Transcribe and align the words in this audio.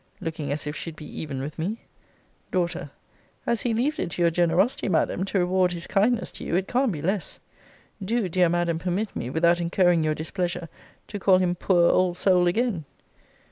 [Looking 0.19 0.51
as 0.51 0.65
if 0.65 0.75
she'd 0.75 0.95
be 0.95 1.05
even 1.05 1.39
with 1.39 1.59
me]. 1.59 1.83
D. 2.51 2.65
As 3.45 3.61
he 3.61 3.71
leaves 3.75 3.99
it 3.99 4.09
to 4.09 4.23
your 4.23 4.31
generosity, 4.31 4.89
Madam, 4.89 5.25
to 5.25 5.37
reward 5.37 5.73
his 5.73 5.85
kindness 5.85 6.31
to 6.31 6.43
you, 6.43 6.55
it 6.55 6.67
can't 6.67 6.91
be 6.91 7.03
less. 7.03 7.39
Do, 8.03 8.27
dear 8.27 8.49
Madam, 8.49 8.79
permit 8.79 9.15
me, 9.15 9.29
without 9.29 9.61
incurring 9.61 10.03
your 10.03 10.15
displeasure, 10.15 10.69
to 11.07 11.19
call 11.19 11.37
him 11.37 11.53
poor 11.53 11.91
old 11.91 12.17
soul 12.17 12.47
again. 12.47 12.85